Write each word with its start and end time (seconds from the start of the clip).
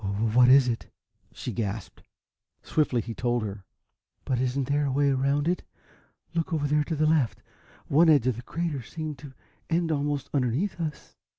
"W 0.03 0.25
what 0.35 0.49
is 0.49 0.67
it?" 0.67 0.91
she 1.31 1.51
gasped. 1.51 2.01
Swiftly 2.63 3.01
he 3.01 3.13
told 3.13 3.43
her. 3.43 3.65
"But 4.25 4.39
isn't 4.39 4.63
there 4.67 4.85
any 4.85 4.89
way 4.89 5.09
around 5.11 5.47
it? 5.47 5.61
Look, 6.33 6.51
over 6.51 6.65
there 6.65 6.83
to 6.85 6.95
the 6.95 7.05
left. 7.05 7.43
One 7.87 8.09
edge 8.09 8.25
of 8.25 8.35
the 8.37 8.41
crater 8.41 8.81
seems 8.81 9.17
to 9.17 9.35
end 9.69 9.91
almost 9.91 10.31
underneath 10.33 10.79
us." 10.81 11.15